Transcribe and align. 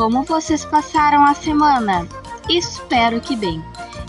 Como 0.00 0.22
vocês 0.22 0.64
passaram 0.64 1.22
a 1.22 1.34
semana? 1.34 2.08
Espero 2.48 3.20
que 3.20 3.36
bem. 3.36 3.62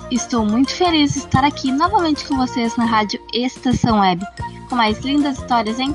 Estou 0.10 0.46
muito 0.46 0.74
feliz 0.74 1.12
de 1.12 1.20
estar 1.20 1.44
aqui 1.44 1.70
novamente 1.70 2.26
com 2.26 2.38
vocês 2.38 2.78
na 2.78 2.86
Rádio 2.86 3.20
Estação 3.34 4.00
Web, 4.00 4.26
com 4.70 4.76
mais 4.78 5.00
lindas 5.00 5.38
histórias 5.38 5.82
em 5.82 5.94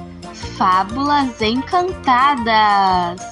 Fábulas 0.59 1.41
Encantadas. 1.41 3.23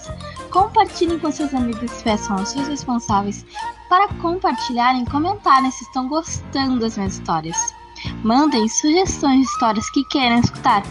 Compartilhem 0.50 1.18
com 1.18 1.30
seus 1.30 1.52
amigos 1.52 2.00
e 2.00 2.02
peçam 2.02 2.38
aos 2.38 2.48
seus 2.48 2.66
responsáveis 2.66 3.44
para 3.90 4.08
compartilharem 4.14 5.02
e 5.02 5.10
comentarem 5.10 5.70
se 5.70 5.84
estão 5.84 6.08
gostando 6.08 6.80
das 6.80 6.96
minhas 6.96 7.18
histórias. 7.18 7.74
Mandem 8.22 8.66
sugestões 8.68 9.40
de 9.40 9.46
histórias 9.48 9.90
que 9.90 10.02
querem 10.04 10.40
escutar, 10.40 10.82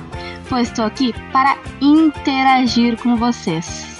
pois 0.47 0.67
estou 0.67 0.85
aqui 0.85 1.15
para 1.31 1.57
interagir 1.81 3.01
com 3.01 3.15
vocês 3.15 3.92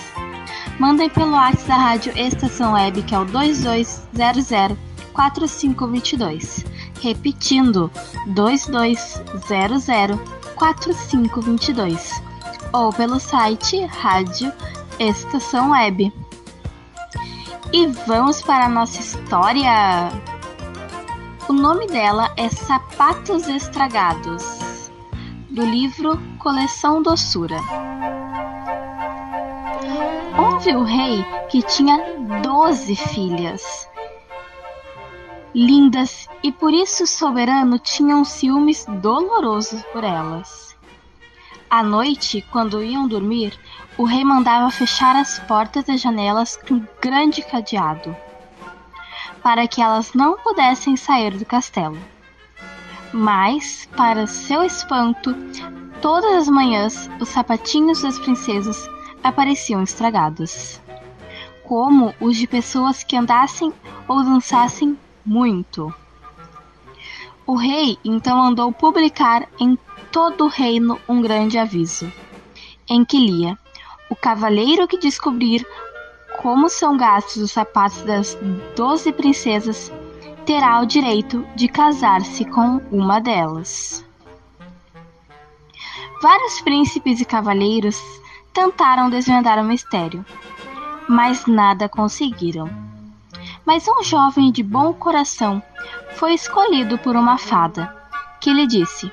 mandem 0.83 1.09
pelo 1.09 1.31
WhatsApp 1.31 1.65
da 1.69 1.77
Rádio 1.77 2.11
Estação 2.17 2.73
Web, 2.73 3.03
que 3.03 3.15
é 3.15 3.19
o 3.19 3.23
2200 3.23 4.77
4522. 5.13 6.65
Repetindo, 7.01 7.89
2200 8.27 9.85
4522. 10.55 12.21
Ou 12.73 12.91
pelo 12.91 13.17
site 13.17 13.85
Rádio 13.85 14.51
Estação 14.99 15.71
Web. 15.71 16.11
E 17.71 17.87
vamos 18.05 18.41
para 18.41 18.65
a 18.65 18.69
nossa 18.69 18.99
história. 18.99 20.11
O 21.47 21.53
nome 21.53 21.87
dela 21.87 22.29
é 22.35 22.49
Sapatos 22.49 23.47
Estragados, 23.47 24.91
do 25.49 25.65
livro 25.65 26.19
Coleção 26.39 27.01
Doçura. 27.01 27.61
Houve 30.53 30.75
o 30.75 30.83
rei 30.83 31.25
que 31.49 31.63
tinha 31.63 31.97
doze 32.43 32.95
filhas 32.95 33.89
lindas 35.51 36.29
e 36.43 36.51
por 36.51 36.71
isso 36.71 37.05
o 37.05 37.07
soberano 37.07 37.79
tinha 37.79 38.15
um 38.15 38.23
ciúmes 38.23 38.85
doloroso 39.01 39.83
por 39.91 40.03
elas. 40.03 40.77
À 41.67 41.81
noite, 41.81 42.45
quando 42.51 42.83
iam 42.83 43.07
dormir, 43.07 43.59
o 43.97 44.03
rei 44.03 44.23
mandava 44.23 44.69
fechar 44.69 45.15
as 45.15 45.39
portas 45.39 45.89
e 45.89 45.97
janelas 45.97 46.55
com 46.55 46.85
grande 47.01 47.41
cadeado, 47.41 48.15
para 49.41 49.67
que 49.67 49.81
elas 49.81 50.13
não 50.13 50.37
pudessem 50.37 50.95
sair 50.95 51.35
do 51.35 51.45
castelo. 51.45 51.97
Mas, 53.11 53.89
para 53.97 54.27
seu 54.27 54.63
espanto, 54.63 55.35
todas 55.99 56.31
as 56.33 56.47
manhãs 56.47 57.09
os 57.19 57.29
sapatinhos 57.29 58.03
das 58.03 58.19
princesas 58.19 58.87
apareciam 59.23 59.81
estragados, 59.81 60.81
como 61.63 62.13
os 62.19 62.35
de 62.37 62.45
pessoas 62.45 63.03
que 63.03 63.15
andassem 63.15 63.71
ou 64.07 64.23
dançassem 64.23 64.97
muito. 65.25 65.93
O 67.45 67.55
rei 67.55 67.97
então 68.03 68.37
mandou 68.37 68.71
publicar 68.71 69.47
em 69.59 69.77
todo 70.11 70.45
o 70.45 70.49
reino 70.49 70.99
um 71.07 71.21
grande 71.21 71.57
aviso, 71.57 72.11
em 72.89 73.03
que 73.03 73.17
lia: 73.17 73.57
O 74.09 74.15
cavaleiro 74.15 74.87
que 74.87 74.97
descobrir 74.97 75.65
como 76.41 76.69
são 76.69 76.97
gastos 76.97 77.41
os 77.43 77.51
sapatos 77.51 78.01
das 78.03 78.37
doze 78.75 79.11
princesas 79.11 79.91
terá 80.45 80.81
o 80.81 80.85
direito 80.85 81.45
de 81.55 81.67
casar-se 81.67 82.43
com 82.45 82.81
uma 82.91 83.19
delas. 83.19 84.05
Vários 86.21 86.61
príncipes 86.61 87.19
e 87.19 87.25
cavaleiros 87.25 88.01
tentaram 88.53 89.09
desvendar 89.09 89.59
o 89.59 89.63
mistério, 89.63 90.23
mas 91.09 91.45
nada 91.47 91.89
conseguiram. 91.89 92.69
Mas 93.65 93.87
um 93.87 94.03
jovem 94.03 94.51
de 94.51 94.61
bom 94.61 94.93
coração 94.93 95.61
foi 96.15 96.33
escolhido 96.33 96.97
por 96.97 97.15
uma 97.15 97.37
fada, 97.37 97.93
que 98.39 98.53
lhe 98.53 98.67
disse: 98.67 99.11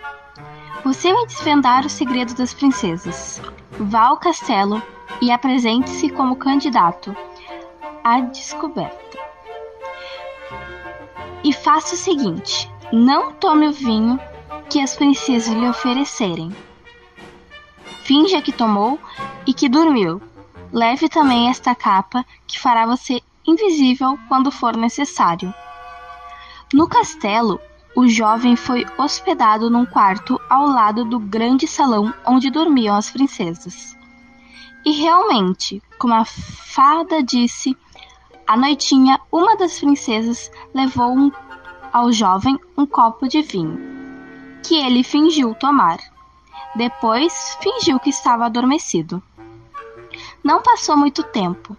Você 0.84 1.12
vai 1.12 1.26
desvendar 1.26 1.86
o 1.86 1.90
segredo 1.90 2.34
das 2.34 2.52
princesas. 2.52 3.40
Vá 3.78 4.08
ao 4.08 4.18
castelo 4.18 4.82
e 5.20 5.30
apresente-se 5.30 6.10
como 6.10 6.36
candidato 6.36 7.16
à 8.04 8.20
descoberta. 8.20 9.18
E 11.42 11.52
faça 11.52 11.94
o 11.94 11.98
seguinte: 11.98 12.70
não 12.92 13.32
tome 13.32 13.68
o 13.68 13.72
vinho 13.72 14.20
que 14.68 14.80
as 14.80 14.96
princesas 14.96 15.54
lhe 15.54 15.68
oferecerem. 15.68 16.54
Finja 18.02 18.42
que 18.42 18.52
tomou 18.52 18.98
e 19.46 19.54
que 19.54 19.68
dormiu. 19.68 20.20
Leve 20.72 21.08
também 21.08 21.48
esta 21.48 21.74
capa 21.74 22.24
que 22.46 22.58
fará 22.58 22.86
você 22.86 23.20
invisível 23.46 24.18
quando 24.28 24.50
for 24.50 24.76
necessário. 24.76 25.52
No 26.72 26.88
castelo, 26.88 27.60
o 27.96 28.06
jovem 28.06 28.54
foi 28.54 28.86
hospedado 28.96 29.68
num 29.68 29.84
quarto 29.84 30.40
ao 30.48 30.66
lado 30.66 31.04
do 31.04 31.18
grande 31.18 31.66
salão 31.66 32.14
onde 32.24 32.50
dormiam 32.50 32.94
as 32.94 33.10
princesas. 33.10 33.96
E 34.84 34.92
realmente, 34.92 35.82
como 35.98 36.14
a 36.14 36.24
fada 36.24 37.22
disse, 37.22 37.76
à 38.46 38.56
noitinha 38.56 39.20
uma 39.30 39.56
das 39.56 39.78
princesas 39.78 40.50
levou 40.72 41.12
um, 41.12 41.32
ao 41.92 42.12
jovem 42.12 42.58
um 42.78 42.86
copo 42.86 43.28
de 43.28 43.42
vinho, 43.42 43.78
que 44.62 44.76
ele 44.76 45.02
fingiu 45.02 45.54
tomar. 45.54 45.98
Depois 46.76 47.58
fingiu 47.60 47.98
que 47.98 48.10
estava 48.10 48.46
adormecido. 48.46 49.20
Não 50.50 50.60
passou 50.60 50.96
muito 50.96 51.22
tempo. 51.22 51.76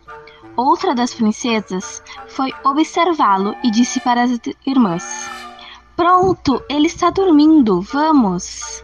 Outra 0.55 0.95
das 0.95 1.13
princesas 1.13 2.01
foi 2.29 2.53
observá-lo 2.63 3.53
e 3.61 3.69
disse 3.69 3.99
para 3.99 4.23
as 4.23 4.39
irmãs: 4.65 5.29
Pronto, 5.93 6.63
ele 6.69 6.87
está 6.87 7.09
dormindo, 7.09 7.81
vamos. 7.81 8.81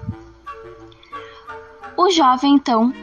O 1.95 2.09
jovem 2.09 2.55
então 2.55 2.93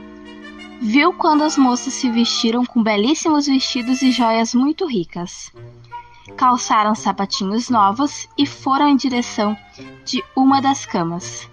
viu 0.78 1.14
quando 1.14 1.42
as 1.42 1.56
moças 1.56 1.94
se 1.94 2.10
vestiram 2.10 2.66
com 2.66 2.82
belíssimos 2.82 3.46
vestidos 3.46 4.02
e 4.02 4.10
joias 4.10 4.54
muito 4.54 4.86
ricas. 4.86 5.50
Calçaram 6.36 6.94
sapatinhos 6.94 7.70
novos 7.70 8.28
e 8.36 8.44
foram 8.44 8.90
em 8.90 8.96
direção 8.96 9.56
de 10.04 10.22
uma 10.36 10.60
das 10.60 10.84
camas. 10.84 11.48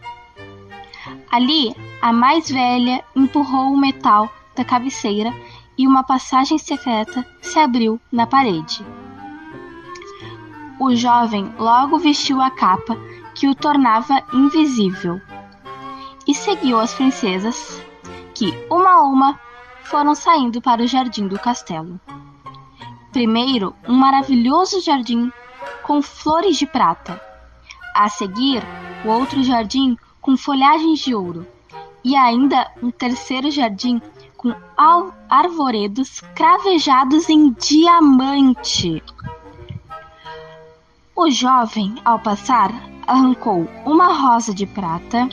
Ali, 1.31 1.73
a 2.01 2.11
mais 2.11 2.51
velha 2.51 3.01
empurrou 3.15 3.71
o 3.71 3.77
metal 3.77 4.29
da 4.55 4.63
cabeceira 4.63 5.33
e 5.77 5.87
uma 5.87 6.03
passagem 6.03 6.57
secreta 6.57 7.25
se 7.41 7.59
abriu 7.59 7.99
na 8.11 8.27
parede. 8.27 8.85
O 10.79 10.95
jovem 10.95 11.53
logo 11.59 11.97
vestiu 11.99 12.41
a 12.41 12.49
capa 12.49 12.97
que 13.35 13.47
o 13.47 13.55
tornava 13.55 14.23
invisível 14.33 15.21
e 16.27 16.33
seguiu 16.33 16.79
as 16.79 16.93
princesas, 16.93 17.81
que, 18.33 18.53
uma 18.69 18.89
a 18.89 19.01
uma, 19.03 19.39
foram 19.83 20.15
saindo 20.15 20.61
para 20.61 20.81
o 20.81 20.87
jardim 20.87 21.27
do 21.27 21.39
castelo. 21.39 21.99
Primeiro, 23.11 23.75
um 23.87 23.93
maravilhoso 23.93 24.81
jardim 24.81 25.31
com 25.83 26.01
flores 26.01 26.57
de 26.57 26.65
prata. 26.65 27.21
A 27.93 28.07
seguir, 28.07 28.63
o 29.03 29.09
outro 29.09 29.43
jardim 29.43 29.97
com 30.21 30.37
folhagens 30.37 30.99
de 30.99 31.13
ouro. 31.13 31.45
E 32.03 32.15
ainda 32.15 32.71
um 32.81 32.89
terceiro 32.89 33.51
jardim 33.51 34.01
com 34.41 34.55
arvoredos 35.29 36.19
cravejados 36.33 37.29
em 37.29 37.51
diamante. 37.51 39.03
O 41.15 41.29
jovem, 41.29 41.93
ao 42.03 42.17
passar, 42.17 42.71
arrancou 43.05 43.69
uma 43.85 44.11
rosa 44.11 44.51
de 44.51 44.65
prata, 44.65 45.29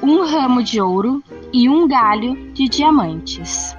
um 0.00 0.24
ramo 0.24 0.62
de 0.62 0.80
ouro 0.80 1.20
e 1.52 1.68
um 1.68 1.88
galho 1.88 2.52
de 2.52 2.68
diamantes. 2.68 3.76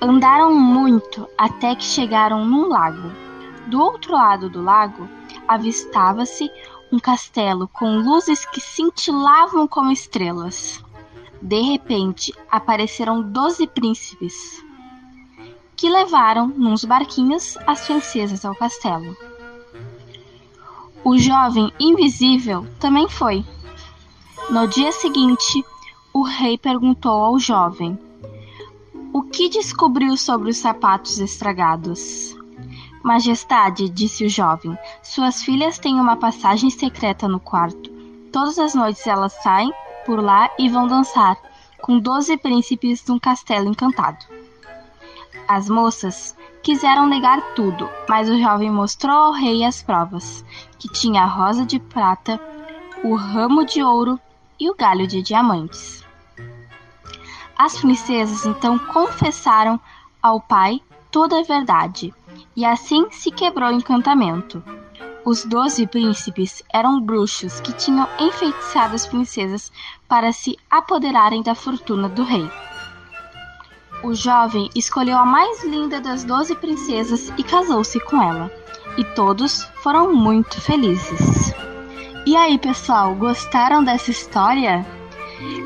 Andaram 0.00 0.52
muito 0.52 1.28
até 1.38 1.76
que 1.76 1.84
chegaram 1.84 2.44
num 2.44 2.66
lago. 2.66 3.12
Do 3.68 3.80
outro 3.80 4.12
lado 4.12 4.50
do 4.50 4.60
lago 4.60 5.08
avistava-se 5.46 6.50
um 6.90 6.98
castelo 6.98 7.68
com 7.68 7.98
luzes 7.98 8.44
que 8.44 8.60
cintilavam 8.60 9.68
como 9.68 9.92
estrelas. 9.92 10.82
De 11.40 11.60
repente, 11.60 12.34
apareceram 12.50 13.22
doze 13.22 13.66
príncipes 13.66 14.64
que 15.76 15.88
levaram, 15.88 16.48
nos 16.48 16.84
barquinhos, 16.84 17.56
as 17.64 17.86
princesas 17.86 18.44
ao 18.44 18.54
castelo. 18.54 19.16
O 21.04 21.16
jovem 21.16 21.72
invisível 21.78 22.66
também 22.80 23.08
foi. 23.08 23.44
No 24.50 24.66
dia 24.66 24.90
seguinte, 24.90 25.64
o 26.12 26.22
rei 26.22 26.58
perguntou 26.58 27.12
ao 27.12 27.38
jovem: 27.38 27.96
O 29.12 29.22
que 29.22 29.48
descobriu 29.48 30.16
sobre 30.16 30.50
os 30.50 30.56
sapatos 30.56 31.18
estragados? 31.20 32.36
Majestade, 33.04 33.88
disse 33.88 34.24
o 34.24 34.28
jovem, 34.28 34.76
suas 35.02 35.42
filhas 35.42 35.78
têm 35.78 36.00
uma 36.00 36.16
passagem 36.16 36.68
secreta 36.70 37.28
no 37.28 37.38
quarto. 37.38 37.88
Todas 38.32 38.58
as 38.58 38.74
noites 38.74 39.06
elas 39.06 39.32
saem 39.42 39.72
por 40.08 40.24
lá 40.24 40.50
e 40.58 40.70
vão 40.70 40.86
dançar 40.86 41.36
com 41.82 41.98
doze 41.98 42.38
príncipes 42.38 43.06
num 43.06 43.18
castelo 43.18 43.68
encantado. 43.68 44.24
As 45.46 45.68
moças 45.68 46.34
quiseram 46.62 47.06
negar 47.06 47.42
tudo, 47.54 47.90
mas 48.08 48.26
o 48.30 48.38
jovem 48.38 48.70
mostrou 48.70 49.14
ao 49.14 49.32
rei 49.32 49.66
as 49.66 49.82
provas, 49.82 50.42
que 50.78 50.88
tinha 50.88 51.24
a 51.24 51.26
rosa 51.26 51.66
de 51.66 51.78
prata, 51.78 52.40
o 53.04 53.14
ramo 53.16 53.66
de 53.66 53.82
ouro 53.82 54.18
e 54.58 54.70
o 54.70 54.74
galho 54.74 55.06
de 55.06 55.20
diamantes. 55.20 56.02
As 57.54 57.78
princesas 57.78 58.46
então 58.46 58.78
confessaram 58.78 59.78
ao 60.22 60.40
pai 60.40 60.80
toda 61.10 61.38
a 61.38 61.42
verdade, 61.42 62.14
e 62.56 62.64
assim 62.64 63.10
se 63.10 63.30
quebrou 63.30 63.68
o 63.68 63.74
encantamento. 63.74 64.64
Os 65.28 65.44
doze 65.44 65.86
príncipes 65.86 66.62
eram 66.72 67.02
bruxos 67.02 67.60
que 67.60 67.74
tinham 67.74 68.08
enfeitiçado 68.18 68.94
as 68.94 69.06
princesas 69.06 69.70
para 70.08 70.32
se 70.32 70.56
apoderarem 70.70 71.42
da 71.42 71.54
fortuna 71.54 72.08
do 72.08 72.24
rei. 72.24 72.50
O 74.02 74.14
jovem 74.14 74.70
escolheu 74.74 75.18
a 75.18 75.26
mais 75.26 75.62
linda 75.64 76.00
das 76.00 76.24
doze 76.24 76.54
princesas 76.54 77.30
e 77.36 77.42
casou-se 77.42 78.00
com 78.00 78.22
ela. 78.22 78.50
E 78.96 79.04
todos 79.04 79.64
foram 79.82 80.14
muito 80.14 80.62
felizes. 80.62 81.52
E 82.24 82.34
aí, 82.34 82.58
pessoal, 82.58 83.14
gostaram 83.14 83.84
dessa 83.84 84.10
história? 84.10 84.86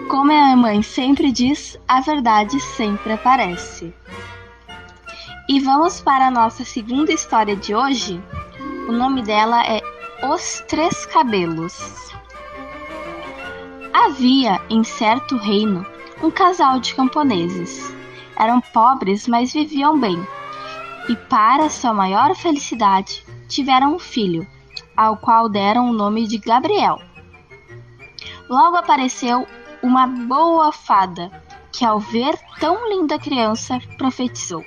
Como 0.09 0.33
a 0.33 0.57
mãe 0.57 0.83
sempre 0.83 1.31
diz, 1.31 1.79
a 1.87 2.01
verdade 2.01 2.59
sempre 2.59 3.13
aparece. 3.13 3.95
E 5.49 5.61
vamos 5.61 6.01
para 6.01 6.27
a 6.27 6.31
nossa 6.33 6.65
segunda 6.65 7.13
história 7.13 7.55
de 7.55 7.77
hoje. 7.77 8.21
O 8.89 8.93
nome 8.93 9.23
dela 9.23 9.65
é 9.65 9.81
Os 10.27 10.63
Três 10.67 11.07
Cabelos. 11.07 12.13
Havia 13.93 14.61
em 14.69 14.83
certo 14.83 15.37
reino 15.37 15.87
um 16.21 16.31
casal 16.33 16.81
de 16.81 16.93
camponeses. 16.93 17.95
Eram 18.37 18.61
pobres, 18.61 19.29
mas 19.29 19.53
viviam 19.53 19.99
bem. 19.99 20.27
E 21.09 21.15
para 21.15 21.71
sua 21.71 21.95
maior 21.95 22.35
felicidade, 22.35 23.25
tiveram 23.49 23.95
um 23.95 23.99
filho, 24.01 24.45
ao 24.97 25.17
qual 25.17 25.49
deram 25.49 25.89
o 25.89 25.93
nome 25.93 26.27
de 26.27 26.39
Gabriel. 26.39 26.99
Logo 28.49 28.77
apareceu 28.77 29.47
uma 29.81 30.09
boa 30.09 30.73
fada, 30.73 31.31
que 31.71 31.85
ao 31.85 32.01
ver 32.01 32.37
tão 32.59 32.89
linda 32.89 33.17
criança, 33.17 33.79
profetizou: 33.97 34.65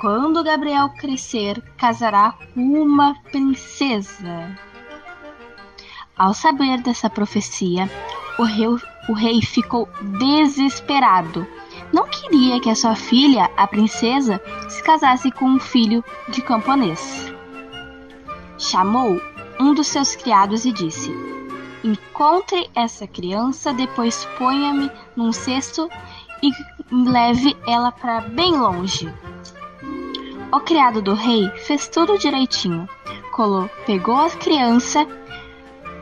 Quando 0.00 0.42
Gabriel 0.42 0.88
crescer, 0.88 1.62
casará 1.76 2.32
com 2.54 2.82
uma 2.82 3.14
princesa. 3.30 4.56
Ao 6.16 6.32
saber 6.32 6.80
dessa 6.80 7.10
profecia, 7.10 7.86
o 8.38 8.44
rei, 8.44 8.66
o 9.10 9.12
rei 9.12 9.42
ficou 9.42 9.86
desesperado. 10.18 11.46
Não 11.92 12.08
queria 12.08 12.58
que 12.60 12.70
a 12.70 12.74
sua 12.74 12.96
filha, 12.96 13.50
a 13.58 13.66
princesa, 13.66 14.40
se 14.70 14.82
casasse 14.82 15.30
com 15.30 15.44
um 15.44 15.60
filho 15.60 16.02
de 16.30 16.40
camponês. 16.40 17.30
Chamou 18.56 19.20
um 19.60 19.74
dos 19.74 19.88
seus 19.88 20.16
criados 20.16 20.64
e 20.64 20.72
disse: 20.72 21.14
Encontre 21.84 22.70
essa 22.74 23.06
criança, 23.06 23.70
depois 23.74 24.24
ponha-me 24.38 24.90
num 25.14 25.30
cesto 25.30 25.90
e 26.42 26.50
leve 26.90 27.54
ela 27.66 27.92
para 27.92 28.22
bem 28.22 28.52
longe. 28.56 29.12
O 30.52 30.60
criado 30.60 31.00
do 31.00 31.14
rei 31.14 31.48
fez 31.66 31.88
tudo 31.88 32.18
direitinho. 32.18 32.88
Colou, 33.32 33.68
pegou 33.86 34.16
a 34.16 34.30
criança 34.30 35.06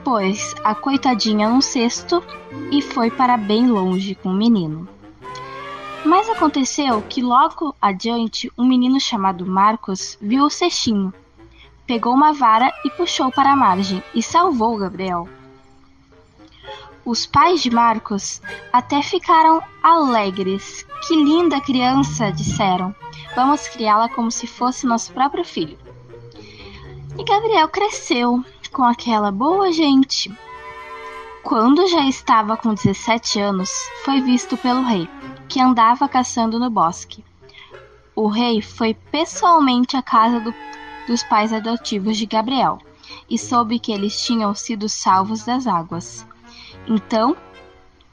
pôs 0.08 0.54
a 0.64 0.74
coitadinha 0.74 1.50
num 1.50 1.60
cesto 1.60 2.24
e 2.72 2.80
foi 2.80 3.10
para 3.10 3.36
bem 3.36 3.66
longe 3.66 4.14
com 4.14 4.30
o 4.30 4.34
menino. 4.34 4.88
Mas 6.02 6.30
aconteceu 6.30 7.02
que 7.02 7.20
logo 7.20 7.74
adiante 7.78 8.50
um 8.56 8.64
menino 8.64 8.98
chamado 8.98 9.44
Marcos 9.44 10.16
viu 10.18 10.44
o 10.44 10.50
cestinho, 10.50 11.12
pegou 11.86 12.14
uma 12.14 12.32
vara 12.32 12.72
e 12.86 12.90
puxou 12.92 13.30
para 13.30 13.52
a 13.52 13.56
margem 13.56 14.02
e 14.14 14.22
salvou 14.22 14.78
Gabriel. 14.78 15.28
Os 17.08 17.24
pais 17.24 17.62
de 17.62 17.70
Marcos 17.70 18.42
até 18.70 19.00
ficaram 19.00 19.62
alegres. 19.82 20.86
Que 21.06 21.16
linda 21.16 21.58
criança, 21.58 22.30
disseram. 22.30 22.94
Vamos 23.34 23.66
criá-la 23.66 24.10
como 24.10 24.30
se 24.30 24.46
fosse 24.46 24.86
nosso 24.86 25.10
próprio 25.14 25.42
filho. 25.42 25.78
E 27.16 27.24
Gabriel 27.24 27.66
cresceu, 27.70 28.44
com 28.70 28.84
aquela 28.84 29.32
boa 29.32 29.72
gente. 29.72 30.30
Quando 31.42 31.88
já 31.88 32.04
estava 32.04 32.58
com 32.58 32.74
17 32.74 33.40
anos, 33.40 33.70
foi 34.04 34.20
visto 34.20 34.54
pelo 34.58 34.82
rei, 34.82 35.08
que 35.48 35.62
andava 35.62 36.06
caçando 36.10 36.58
no 36.58 36.68
bosque. 36.68 37.24
O 38.14 38.28
rei 38.28 38.60
foi 38.60 38.92
pessoalmente 38.92 39.96
à 39.96 40.02
casa 40.02 40.40
do, 40.40 40.54
dos 41.06 41.22
pais 41.22 41.54
adotivos 41.54 42.18
de 42.18 42.26
Gabriel 42.26 42.78
e 43.30 43.38
soube 43.38 43.78
que 43.78 43.92
eles 43.92 44.20
tinham 44.20 44.54
sido 44.54 44.90
salvos 44.90 45.42
das 45.46 45.66
águas. 45.66 46.26
Então, 46.90 47.36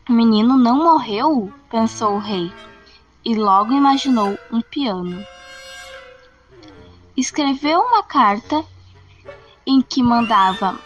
o 0.09 0.11
menino 0.11 0.57
não 0.57 0.83
morreu, 0.83 1.49
pensou 1.69 2.15
o 2.15 2.19
rei, 2.19 2.51
e 3.23 3.33
logo 3.33 3.71
imaginou 3.71 4.37
um 4.51 4.59
piano. 4.59 5.25
Escreveu 7.15 7.79
uma 7.79 8.03
carta 8.03 8.65
em 9.65 9.81
que 9.81 10.03
mandava 10.03 10.77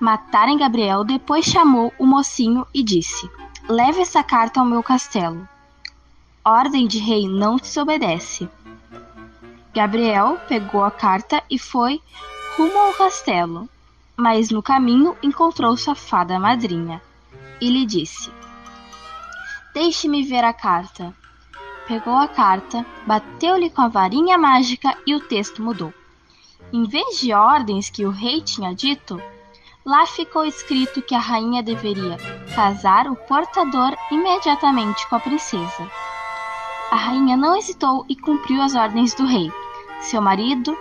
matarem 0.00 0.56
Gabriel, 0.56 1.04
depois 1.04 1.44
chamou 1.44 1.92
o 1.98 2.06
mocinho 2.06 2.66
e 2.72 2.82
disse: 2.82 3.30
Leve 3.68 4.00
essa 4.00 4.22
carta 4.22 4.58
ao 4.58 4.64
meu 4.64 4.82
castelo. 4.82 5.46
Ordem 6.42 6.88
de 6.88 6.98
rei 6.98 7.28
não 7.28 7.56
desobedece. 7.56 8.48
Gabriel 9.74 10.38
pegou 10.48 10.82
a 10.82 10.90
carta 10.90 11.42
e 11.50 11.58
foi 11.58 12.00
rumo 12.56 12.78
ao 12.78 12.94
castelo, 12.94 13.68
mas 14.20 14.50
no 14.50 14.62
caminho 14.62 15.16
encontrou 15.22 15.74
sua 15.78 15.94
fada 15.94 16.38
madrinha 16.38 17.00
e 17.58 17.70
lhe 17.70 17.86
disse: 17.86 18.30
Deixe-me 19.72 20.22
ver 20.22 20.44
a 20.44 20.52
carta. 20.52 21.14
Pegou 21.88 22.14
a 22.14 22.28
carta, 22.28 22.84
bateu-lhe 23.06 23.70
com 23.70 23.80
a 23.80 23.88
varinha 23.88 24.36
mágica 24.36 24.96
e 25.06 25.14
o 25.14 25.20
texto 25.20 25.62
mudou. 25.62 25.92
Em 26.72 26.84
vez 26.84 27.18
de 27.18 27.32
ordens 27.32 27.88
que 27.88 28.04
o 28.04 28.10
rei 28.10 28.42
tinha 28.42 28.74
dito, 28.74 29.20
lá 29.84 30.06
ficou 30.06 30.44
escrito 30.44 31.02
que 31.02 31.14
a 31.14 31.18
rainha 31.18 31.62
deveria 31.62 32.16
casar 32.54 33.08
o 33.08 33.16
portador 33.16 33.96
imediatamente 34.10 35.08
com 35.08 35.16
a 35.16 35.20
princesa. 35.20 35.90
A 36.90 36.96
rainha 36.96 37.36
não 37.36 37.56
hesitou 37.56 38.04
e 38.08 38.14
cumpriu 38.14 38.62
as 38.62 38.74
ordens 38.74 39.14
do 39.14 39.24
rei, 39.24 39.50
seu 40.00 40.20
marido, 40.20 40.76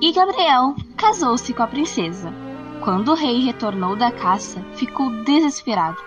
e 0.00 0.12
Gabriel 0.12 0.76
casou-se 1.04 1.52
com 1.52 1.62
a 1.62 1.66
princesa. 1.66 2.32
Quando 2.82 3.10
o 3.10 3.14
rei 3.14 3.40
retornou 3.40 3.94
da 3.94 4.10
caça, 4.10 4.64
ficou 4.74 5.10
desesperado. 5.22 5.98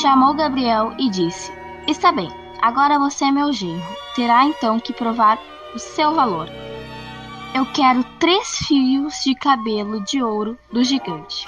Chamou 0.00 0.32
Gabriel 0.34 0.94
e 0.96 1.10
disse: 1.10 1.52
Está 1.88 2.12
bem, 2.12 2.30
agora 2.62 2.96
você 2.96 3.24
é 3.24 3.32
meu 3.32 3.52
genro. 3.52 3.82
Terá 4.14 4.44
então 4.44 4.78
que 4.78 4.92
provar 4.92 5.36
o 5.74 5.80
seu 5.80 6.14
valor. 6.14 6.48
Eu 7.52 7.66
quero 7.66 8.04
três 8.20 8.58
fios 8.58 9.14
de 9.24 9.34
cabelo 9.34 10.00
de 10.04 10.22
ouro 10.22 10.56
do 10.72 10.84
gigante. 10.84 11.46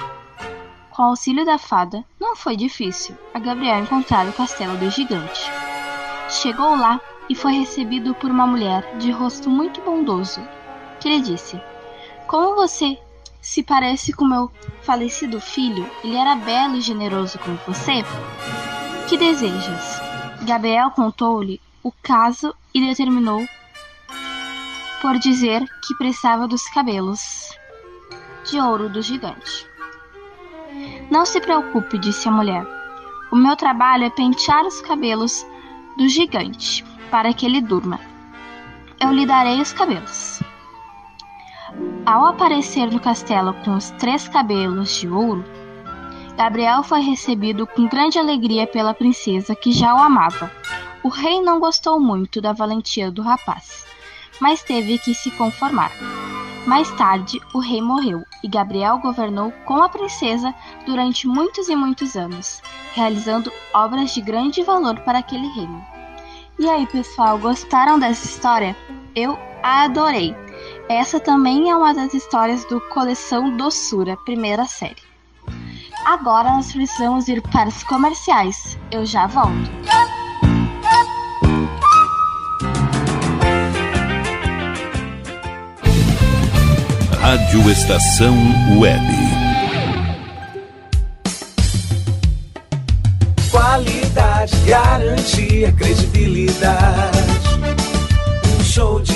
Com 0.90 1.02
o 1.02 1.06
auxílio 1.06 1.44
da 1.44 1.58
fada, 1.58 2.04
não 2.18 2.34
foi 2.34 2.56
difícil 2.56 3.16
a 3.32 3.38
Gabriel 3.38 3.78
encontrar 3.78 4.26
o 4.26 4.32
castelo 4.32 4.76
do 4.76 4.90
gigante. 4.90 5.48
Chegou 6.28 6.74
lá 6.74 7.00
e 7.28 7.34
foi 7.36 7.52
recebido 7.52 8.12
por 8.16 8.28
uma 8.28 8.46
mulher 8.46 8.96
de 8.96 9.12
rosto 9.12 9.48
muito 9.48 9.80
bondoso, 9.82 10.40
que 10.98 11.08
lhe 11.08 11.20
disse: 11.20 11.60
Como 12.26 12.56
você 12.56 12.98
se 13.40 13.62
parece 13.62 14.12
com 14.12 14.24
meu 14.24 14.50
falecido 14.82 15.40
filho, 15.40 15.88
ele 16.02 16.16
era 16.16 16.34
belo 16.34 16.76
e 16.76 16.80
generoso 16.80 17.38
como 17.38 17.56
você? 17.66 18.04
Que 19.08 19.16
desejas? 19.16 20.00
Gabriel 20.42 20.90
contou-lhe 20.90 21.60
o 21.82 21.92
caso 22.02 22.54
e 22.74 22.84
determinou 22.84 23.46
por 25.00 25.18
dizer 25.18 25.64
que 25.86 25.94
precisava 25.94 26.48
dos 26.48 26.64
cabelos 26.70 27.56
de 28.44 28.60
ouro 28.60 28.88
do 28.88 29.00
gigante. 29.00 29.66
Não 31.10 31.24
se 31.24 31.40
preocupe, 31.40 31.98
disse 31.98 32.28
a 32.28 32.32
mulher. 32.32 32.66
O 33.30 33.36
meu 33.36 33.54
trabalho 33.54 34.04
é 34.04 34.10
pentear 34.10 34.64
os 34.66 34.80
cabelos 34.80 35.46
do 35.96 36.08
gigante. 36.08 36.84
para 37.10 37.32
que 37.32 37.46
ele 37.46 37.60
durma. 37.60 38.00
Eu 39.00 39.12
lhe 39.12 39.24
darei 39.24 39.60
os 39.60 39.72
cabelos. 39.72 40.40
Ao 42.04 42.24
aparecer 42.26 42.90
no 42.90 43.00
castelo 43.00 43.52
com 43.64 43.74
os 43.74 43.90
três 43.92 44.28
cabelos 44.28 44.94
de 44.94 45.08
ouro, 45.08 45.44
Gabriel 46.36 46.82
foi 46.82 47.00
recebido 47.00 47.66
com 47.66 47.88
grande 47.88 48.18
alegria 48.18 48.66
pela 48.66 48.94
princesa 48.94 49.56
que 49.56 49.72
já 49.72 49.94
o 49.94 49.98
amava. 49.98 50.50
O 51.02 51.08
rei 51.08 51.40
não 51.40 51.58
gostou 51.58 51.98
muito 51.98 52.40
da 52.40 52.52
valentia 52.52 53.10
do 53.10 53.22
rapaz, 53.22 53.86
mas 54.40 54.62
teve 54.62 54.98
que 54.98 55.14
se 55.14 55.30
conformar. 55.32 55.90
Mais 56.66 56.90
tarde, 56.92 57.40
o 57.54 57.58
rei 57.58 57.80
morreu 57.80 58.24
e 58.42 58.48
Gabriel 58.48 58.98
governou 58.98 59.52
com 59.64 59.82
a 59.82 59.88
princesa 59.88 60.54
durante 60.84 61.26
muitos 61.26 61.68
e 61.68 61.76
muitos 61.76 62.16
anos, 62.16 62.60
realizando 62.92 63.52
obras 63.72 64.12
de 64.12 64.20
grande 64.20 64.62
valor 64.62 64.98
para 65.00 65.20
aquele 65.20 65.46
reino. 65.48 65.84
E 66.58 66.68
aí, 66.68 66.86
pessoal, 66.86 67.38
gostaram 67.38 67.98
dessa 67.98 68.26
história? 68.26 68.76
Eu 69.14 69.38
adorei! 69.62 70.45
Essa 70.88 71.18
também 71.18 71.68
é 71.68 71.76
uma 71.76 71.92
das 71.92 72.14
histórias 72.14 72.64
do 72.64 72.80
Coleção 72.80 73.56
Doçura, 73.56 74.16
primeira 74.24 74.64
série. 74.66 75.02
Agora 76.04 76.50
nós 76.50 76.72
precisamos 76.72 77.26
ir 77.26 77.42
para 77.42 77.68
os 77.68 77.82
comerciais. 77.82 78.78
Eu 78.92 79.04
já 79.04 79.26
volto. 79.26 79.68
Rádio 87.20 87.68
Estação 87.68 88.36
Web. 88.78 89.04
Qualidade, 93.50 94.56
garantia, 94.64 95.72
credibilidade. 95.72 97.18
Um 98.60 98.62
show 98.62 99.00
de 99.00 99.15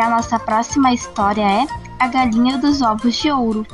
A 0.00 0.08
nossa 0.08 0.38
próxima 0.38 0.94
história 0.94 1.42
é 1.42 1.66
A 1.98 2.08
Galinha 2.08 2.56
dos 2.56 2.80
Ovos 2.80 3.14
de 3.16 3.30
Ouro. 3.30 3.66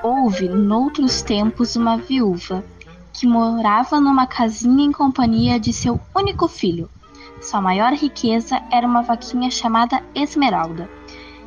Houve, 0.00 0.48
noutros 0.48 1.22
tempos, 1.22 1.74
uma 1.74 1.96
viúva 1.96 2.64
que 3.12 3.26
morava 3.26 4.00
numa 4.00 4.26
casinha 4.26 4.84
em 4.84 4.92
companhia 4.92 5.58
de 5.58 5.72
seu 5.72 6.00
único 6.14 6.46
filho. 6.46 6.88
Sua 7.40 7.60
maior 7.60 7.92
riqueza 7.94 8.62
era 8.70 8.86
uma 8.86 9.02
vaquinha 9.02 9.50
chamada 9.50 10.00
Esmeralda, 10.14 10.88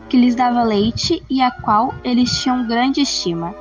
que 0.10 0.18
lhes 0.18 0.36
dava 0.36 0.62
leite 0.64 1.24
e 1.30 1.42
a 1.42 1.52
qual 1.52 1.94
eles 2.04 2.30
tinham 2.42 2.68
grande 2.68 3.00
estima. 3.00 3.56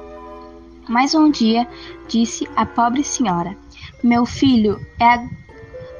Mas 0.88 1.14
um 1.14 1.30
dia 1.30 1.68
disse 2.08 2.48
a 2.56 2.66
pobre 2.66 3.04
senhora: 3.04 3.56
Meu 4.02 4.26
filho, 4.26 4.84
é 5.00 5.24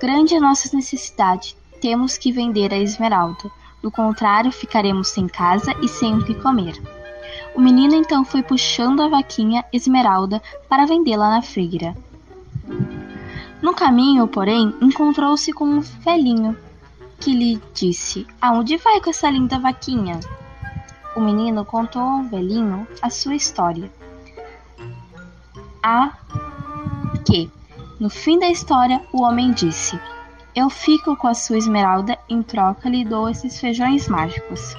grande 0.01 0.35
a 0.35 0.41
nossa 0.41 0.77
necessidade. 0.77 1.57
Temos 1.85 2.17
que 2.17 2.33
vender 2.33 2.73
a 2.73 2.79
esmeralda. 2.79 3.51
Do 3.83 3.91
contrário, 3.91 4.51
ficaremos 4.51 5.09
sem 5.09 5.29
casa 5.29 5.75
e 5.83 5.87
sem 5.87 6.15
o 6.15 6.25
que 6.25 6.35
comer. 6.35 6.83
O 7.55 7.61
menino 7.61 7.95
então 7.95 8.25
foi 8.25 8.43
puxando 8.43 9.03
a 9.03 9.09
vaquinha 9.09 9.63
Esmeralda 9.71 10.43
para 10.67 10.87
vendê-la 10.87 11.29
na 11.29 11.43
feira. 11.43 11.95
No 13.61 13.75
caminho, 13.75 14.27
porém, 14.27 14.75
encontrou-se 14.81 15.53
com 15.53 15.67
um 15.67 15.81
velhinho 15.81 16.57
que 17.21 17.35
lhe 17.35 17.61
disse: 17.75 18.27
Aonde 18.41 18.79
vai 18.79 18.99
com 19.03 19.11
essa 19.11 19.29
linda 19.29 19.59
vaquinha? 19.59 20.21
O 21.15 21.21
menino 21.21 21.67
contou 21.67 22.01
ao 22.01 22.23
velhinho 22.23 22.89
a 23.03 23.11
sua 23.11 23.35
história. 23.35 23.93
A 25.83 26.15
que, 27.27 27.51
no 28.01 28.09
fim 28.09 28.39
da 28.39 28.49
história, 28.49 29.03
o 29.13 29.21
homem 29.21 29.53
disse: 29.53 30.01
Eu 30.55 30.71
fico 30.71 31.17
com 31.17 31.27
a 31.27 31.35
sua 31.35 31.59
esmeralda, 31.59 32.17
em 32.29 32.41
troca 32.41 32.89
lhe 32.89 33.05
dou 33.05 33.29
esses 33.29 33.59
feijões 33.59 34.09
mágicos. 34.09 34.77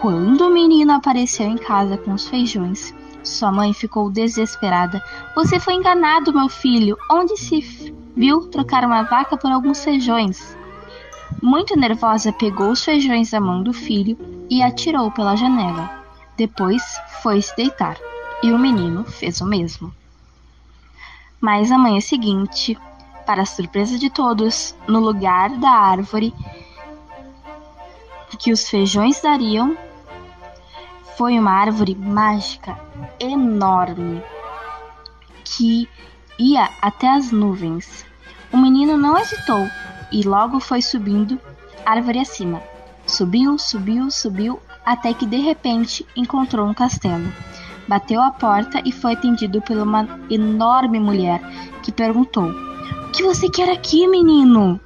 Quando 0.00 0.46
o 0.46 0.52
menino 0.52 0.92
apareceu 0.92 1.46
em 1.46 1.56
casa 1.56 1.96
com 1.96 2.12
os 2.14 2.26
feijões, 2.26 2.92
sua 3.22 3.52
mãe 3.52 3.72
ficou 3.72 4.10
desesperada. 4.10 5.00
Você 5.36 5.60
foi 5.60 5.74
enganado, 5.74 6.34
meu 6.34 6.48
filho. 6.48 6.96
Onde 7.08 7.36
se 7.36 7.94
viu 8.16 8.48
trocar 8.48 8.84
uma 8.84 9.04
vaca 9.04 9.36
por 9.36 9.52
alguns 9.52 9.84
feijões? 9.84 10.56
Muito 11.40 11.78
nervosa, 11.78 12.32
pegou 12.32 12.70
os 12.70 12.84
feijões 12.84 13.30
da 13.30 13.40
mão 13.40 13.62
do 13.62 13.72
filho 13.72 14.18
e 14.50 14.62
atirou 14.62 15.12
pela 15.12 15.36
janela. 15.36 15.88
Depois 16.36 16.82
foi 17.22 17.40
se 17.40 17.54
deitar, 17.54 17.96
e 18.42 18.50
o 18.50 18.58
menino 18.58 19.04
fez 19.04 19.40
o 19.40 19.46
mesmo. 19.46 19.94
Mas 21.40 21.70
na 21.70 21.78
manhã 21.78 22.00
seguinte, 22.00 22.76
para 23.28 23.44
surpresa 23.44 23.98
de 23.98 24.08
todos, 24.08 24.74
no 24.86 25.00
lugar 25.00 25.50
da 25.58 25.68
árvore 25.68 26.34
que 28.38 28.50
os 28.50 28.66
feijões 28.66 29.20
dariam, 29.20 29.76
foi 31.18 31.38
uma 31.38 31.50
árvore 31.50 31.94
mágica 31.94 32.80
enorme 33.20 34.22
que 35.44 35.86
ia 36.38 36.70
até 36.80 37.06
as 37.06 37.30
nuvens. 37.30 38.06
O 38.50 38.56
menino 38.56 38.96
não 38.96 39.18
hesitou 39.18 39.68
e 40.10 40.22
logo 40.22 40.58
foi 40.58 40.80
subindo 40.80 41.38
árvore 41.84 42.20
acima. 42.20 42.62
Subiu, 43.06 43.58
subiu, 43.58 44.10
subiu, 44.10 44.58
até 44.86 45.12
que 45.12 45.26
de 45.26 45.36
repente 45.36 46.06
encontrou 46.16 46.66
um 46.66 46.72
castelo. 46.72 47.30
Bateu 47.86 48.22
a 48.22 48.30
porta 48.30 48.80
e 48.86 48.90
foi 48.90 49.12
atendido 49.12 49.60
por 49.60 49.76
uma 49.76 50.18
enorme 50.30 50.98
mulher 50.98 51.42
que 51.82 51.92
perguntou: 51.92 52.67
que 53.18 53.24
você 53.24 53.48
quer 53.48 53.68
aqui, 53.68 54.06
menino? 54.06 54.80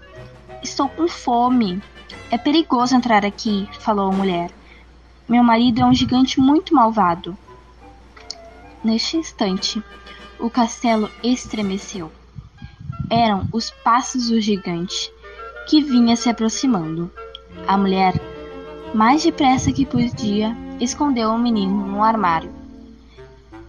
Estou 0.62 0.88
com 0.88 1.06
fome. 1.06 1.82
É 2.30 2.38
perigoso 2.38 2.96
entrar 2.96 3.26
aqui, 3.26 3.68
falou 3.80 4.10
a 4.10 4.16
mulher. 4.16 4.50
Meu 5.28 5.44
marido 5.44 5.82
é 5.82 5.84
um 5.84 5.92
gigante 5.92 6.40
muito 6.40 6.74
malvado. 6.74 7.36
Neste 8.82 9.18
instante, 9.18 9.82
o 10.40 10.48
castelo 10.48 11.10
estremeceu. 11.22 12.10
Eram 13.10 13.44
os 13.52 13.70
passos 13.70 14.30
do 14.30 14.40
gigante 14.40 15.12
que 15.68 15.82
vinha 15.82 16.16
se 16.16 16.30
aproximando. 16.30 17.12
A 17.68 17.76
mulher, 17.76 18.18
mais 18.94 19.22
depressa 19.22 19.74
que 19.74 19.84
podia, 19.84 20.56
escondeu 20.80 21.28
o 21.32 21.38
menino 21.38 21.86
no 21.86 22.02
armário. 22.02 22.50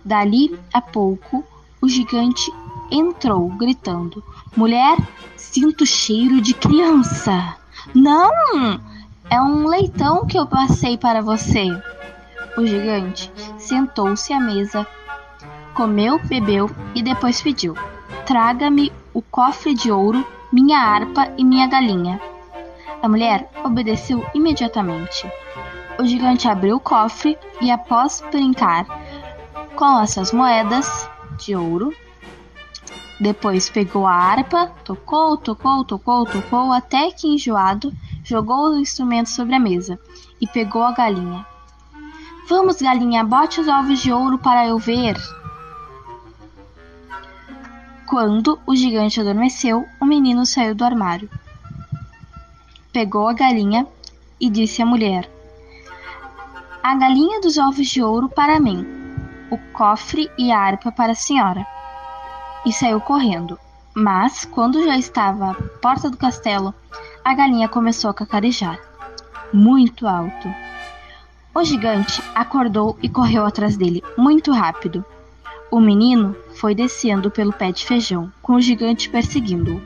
Dali 0.06 0.58
a 0.72 0.80
pouco, 0.80 1.44
o 1.82 1.90
gigante 1.90 2.50
entrou, 2.92 3.50
gritando: 3.50 4.24
Mulher, 4.56 4.98
sinto 5.36 5.86
cheiro 5.86 6.42
de 6.42 6.54
criança! 6.54 7.56
Não! 7.94 8.80
É 9.30 9.42
um 9.42 9.68
leitão 9.68 10.26
que 10.26 10.38
eu 10.38 10.46
passei 10.46 10.98
para 10.98 11.22
você. 11.22 11.68
O 12.58 12.66
gigante 12.66 13.32
sentou-se 13.58 14.32
à 14.32 14.40
mesa, 14.40 14.86
comeu, 15.74 16.20
bebeu 16.20 16.70
e 16.94 17.02
depois 17.02 17.42
pediu: 17.42 17.76
Traga-me 18.26 18.92
o 19.14 19.22
cofre 19.22 19.74
de 19.74 19.92
ouro, 19.92 20.26
minha 20.52 20.80
harpa 20.80 21.30
e 21.38 21.44
minha 21.44 21.68
galinha. 21.68 22.22
A 23.02 23.10
mulher 23.10 23.50
obedeceu 23.64 24.26
imediatamente. 24.34 25.30
O 26.00 26.06
gigante 26.06 26.48
abriu 26.48 26.78
o 26.78 26.80
cofre 26.80 27.38
e, 27.60 27.70
após 27.70 28.24
brincar 28.32 28.86
com 29.76 29.98
as 29.98 30.12
suas 30.12 30.32
moedas 30.32 31.10
de 31.38 31.56
ouro, 31.56 31.94
depois 33.24 33.70
pegou 33.70 34.06
a 34.06 34.14
harpa, 34.14 34.68
tocou, 34.84 35.38
tocou, 35.38 35.86
tocou, 35.86 36.26
tocou, 36.26 36.74
até 36.74 37.10
que 37.10 37.26
enjoado 37.26 37.94
jogou 38.22 38.72
o 38.72 38.80
instrumento 38.80 39.30
sobre 39.30 39.56
a 39.56 39.60
mesa 39.60 39.98
e 40.42 40.46
pegou 40.46 40.84
a 40.84 40.92
galinha. 40.92 41.46
Vamos, 42.50 42.82
galinha, 42.82 43.24
bote 43.24 43.62
os 43.62 43.68
ovos 43.70 44.02
de 44.02 44.12
ouro 44.12 44.38
para 44.38 44.68
eu 44.68 44.78
ver. 44.78 45.16
Quando 48.06 48.60
o 48.68 48.76
gigante 48.76 49.22
adormeceu, 49.22 49.86
o 50.02 50.06
menino 50.06 50.46
saiu 50.46 50.76
do 50.76 50.84
armário. 50.84 51.30
Pegou 52.92 53.30
a 53.30 53.34
galinha 53.34 53.88
e 54.38 54.50
disse 54.50 54.82
à 54.82 54.86
mulher: 54.86 55.32
A 56.84 56.94
galinha 56.96 57.40
dos 57.40 57.58
ovos 57.58 57.88
de 57.88 58.04
ouro 58.04 58.28
para 58.28 58.60
mim, 58.60 58.86
o 59.50 59.58
cofre 59.72 60.30
e 60.38 60.52
a 60.52 60.60
harpa 60.60 60.92
para 60.92 61.14
a 61.14 61.16
senhora. 61.16 61.66
E 62.66 62.72
saiu 62.72 63.00
correndo. 63.02 63.60
Mas, 63.96 64.46
quando 64.46 64.84
já 64.84 64.98
estava 64.98 65.52
à 65.52 65.54
porta 65.54 66.10
do 66.10 66.18
castelo, 66.18 66.74
a 67.24 67.34
galinha 67.34 67.70
começou 67.70 68.10
a 68.10 68.14
cacarejar, 68.14 68.80
muito 69.54 70.08
alto. 70.08 70.54
O 71.54 71.64
gigante 71.64 72.22
acordou 72.34 72.98
e 73.04 73.08
correu 73.08 73.46
atrás 73.46 73.78
dele, 73.78 74.04
muito 74.18 74.52
rápido. 74.52 75.06
O 75.70 75.80
menino 75.80 76.36
foi 76.56 76.74
descendo 76.74 77.30
pelo 77.30 77.54
pé 77.54 77.72
de 77.72 77.86
feijão, 77.86 78.32
com 78.42 78.54
o 78.54 78.62
gigante 78.62 79.10
perseguindo-o. 79.10 79.82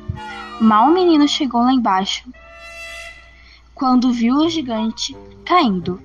Mal 0.63 0.87
o 0.87 0.93
menino 0.93 1.27
chegou 1.27 1.61
lá 1.61 1.73
embaixo, 1.73 2.23
quando 3.75 4.11
viu 4.11 4.37
o 4.37 4.49
gigante 4.49 5.15
caindo. 5.45 6.01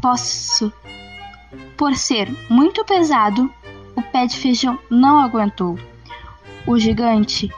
Posso. 0.00 0.72
Por 1.76 1.94
ser 1.94 2.28
muito 2.50 2.84
pesado, 2.84 3.52
o 3.96 4.02
pé 4.02 4.26
de 4.26 4.36
feijão 4.36 4.78
não 4.90 5.18
aguentou. 5.18 5.78
O 6.66 6.78
gigante 6.78 7.50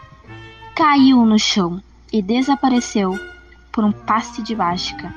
caiu 0.74 1.26
no 1.26 1.38
chão 1.38 1.82
e 2.12 2.22
desapareceu 2.22 3.18
por 3.72 3.84
um 3.84 3.90
passe 3.90 4.40
de 4.42 4.54
mágica. 4.54 5.12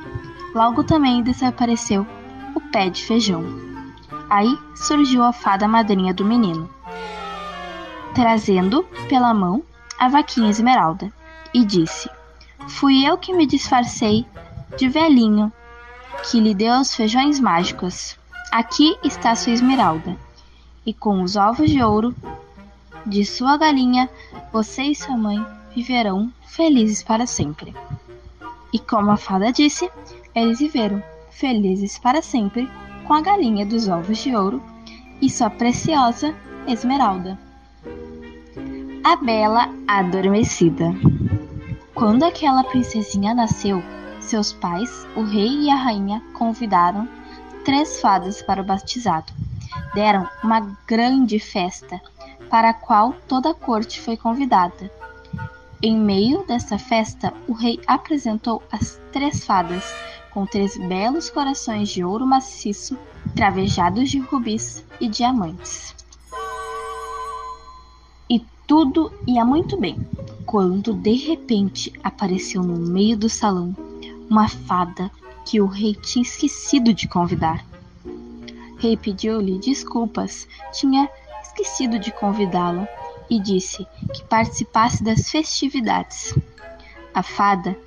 Logo 0.54 0.84
também 0.84 1.22
desapareceu 1.22 2.06
o 2.56 2.60
pé 2.60 2.90
de 2.90 3.04
feijão. 3.04 3.46
Aí 4.30 4.58
surgiu 4.76 5.24
a 5.24 5.32
fada 5.32 5.68
madrinha 5.68 6.14
do 6.14 6.26
menino, 6.26 6.70
trazendo 8.16 8.84
pela 9.08 9.34
mão 9.34 9.64
a 10.00 10.08
vaquinha 10.08 10.50
esmeralda, 10.50 11.12
e 11.54 11.64
disse: 11.64 12.10
Fui 12.68 13.06
eu 13.06 13.18
que 13.18 13.34
me 13.34 13.46
disfarcei 13.46 14.26
de 14.78 14.90
velhinho, 14.90 15.52
que 16.24 16.40
lhe 16.40 16.56
deu 16.56 16.80
os 16.80 16.96
feijões 16.96 17.40
mágicos. 17.40 18.18
Aqui 18.52 18.98
está 19.04 19.36
sua 19.36 19.54
esmeralda, 19.54 20.18
e 20.86 20.94
com 20.94 21.22
os 21.22 21.36
ovos 21.36 21.70
de 21.70 21.82
ouro 21.82 22.15
de 23.06 23.26
sua 23.26 23.58
galinha, 23.58 24.10
você 24.52 24.84
e 24.84 24.96
sua 24.96 25.17
mãe 25.17 25.44
viverão 25.76 26.32
felizes 26.48 27.02
para 27.02 27.26
sempre. 27.26 27.74
E 28.74 28.80
como 28.80 29.12
a 29.12 29.17
fada 29.17 29.52
disse, 29.52 29.89
eles 30.36 30.60
viveram 30.60 31.04
felizes 31.30 31.98
para 31.98 32.22
sempre 32.22 32.70
com 33.06 33.13
a 33.13 33.22
galinha 33.22 33.65
dos 33.65 33.88
ovos 33.88 34.20
de 34.20 34.36
ouro 34.36 34.62
e 35.22 35.30
sua 35.30 35.50
preciosa 35.50 36.34
esmeralda. 36.67 37.38
A 39.04 39.15
Bela 39.15 39.70
Adormecida 39.88 40.94
Quando 41.96 42.24
aquela 42.24 42.63
princesinha 42.63 43.34
nasceu, 43.34 43.82
seus 44.20 44.54
pais, 44.54 45.08
o 45.15 45.24
rei 45.24 45.63
e 45.63 45.70
a 45.70 45.76
rainha, 45.76 46.22
convidaram 46.34 47.10
três 47.65 48.00
fadas 48.00 48.41
para 48.41 48.62
o 48.62 48.65
batizado. 48.65 49.34
Deram 49.94 50.28
uma 50.44 50.60
grande 50.88 51.40
festa, 51.40 52.02
para 52.50 52.70
a 52.70 52.74
qual 52.74 53.14
toda 53.28 53.52
a 53.52 53.54
corte 53.54 54.00
foi 54.00 54.18
convidada. 54.18 54.92
Em 55.82 55.98
meio 55.98 56.46
dessa 56.46 56.78
festa, 56.78 57.34
o 57.48 57.54
rei 57.54 57.80
apresentou 57.88 58.62
as 58.72 59.02
três 59.12 59.44
fadas, 59.44 59.84
com 60.32 60.46
três 60.46 60.78
belos 60.78 61.30
corações 61.30 61.90
de 61.90 62.04
ouro 62.04 62.26
maciço, 62.26 62.98
travejados 63.36 64.10
de 64.10 64.20
rubis 64.20 64.86
e 65.00 65.08
diamantes. 65.08 65.96
E 68.30 68.46
tudo 68.68 69.12
ia 69.28 69.44
muito 69.44 69.76
bem, 69.78 70.00
quando 70.46 70.94
de 70.94 71.14
repente 71.14 71.92
apareceu 72.04 72.62
no 72.62 72.78
meio 72.78 73.18
do 73.18 73.28
salão 73.28 73.76
uma 74.30 74.48
fada 74.48 75.12
que 75.46 75.60
o 75.60 75.66
rei 75.66 75.96
tinha 75.96 76.24
esquecido 76.24 76.94
de 76.94 77.08
convidar. 77.08 77.66
Rei 78.82 78.98
pediu-lhe 78.98 79.60
desculpas, 79.60 80.48
tinha 80.74 81.08
esquecido 81.44 82.00
de 82.00 82.12
convidá-la 82.12 82.88
e 83.30 83.39
disse 83.39 83.86
que 84.12 84.24
participasse 84.24 85.04
das 85.04 85.30
festividades. 85.30 86.34
A 87.13 87.22
fada 87.22 87.78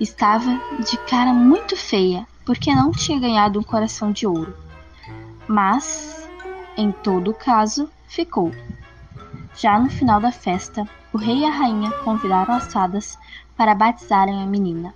estava 0.00 0.60
de 0.80 0.98
cara 1.06 1.32
muito 1.32 1.76
feia 1.76 2.26
porque 2.44 2.74
não 2.74 2.90
tinha 2.90 3.20
ganhado 3.20 3.60
um 3.60 3.62
coração 3.62 4.10
de 4.10 4.26
ouro. 4.26 4.56
Mas, 5.46 6.28
em 6.76 6.90
todo 6.90 7.32
caso, 7.32 7.88
ficou. 8.08 8.50
Já 9.56 9.78
no 9.78 9.88
final 9.88 10.20
da 10.20 10.32
festa, 10.32 10.84
o 11.12 11.16
rei 11.16 11.42
e 11.42 11.44
a 11.44 11.50
rainha 11.50 11.92
convidaram 12.02 12.54
as 12.54 12.72
fadas 12.72 13.16
para 13.56 13.72
batizarem 13.72 14.42
a 14.42 14.46
menina. 14.46 14.92